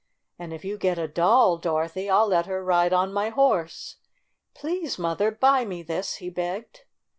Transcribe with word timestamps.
"And 0.39 0.51
if 0.51 0.65
you 0.65 0.79
get 0.79 0.97
a 0.97 1.07
doll, 1.07 1.59
Dorothy, 1.59 2.09
I'll 2.09 2.25
let 2.29 2.47
her 2.47 2.63
ride 2.65 2.91
on 2.91 3.13
my 3.13 3.29
horse. 3.29 3.97
Please, 4.55 4.97
Mother, 4.97 5.29
buy 5.29 5.63
me 5.63 5.83
this!" 5.83 6.15
he 6.15 6.31
begged. 6.31 6.85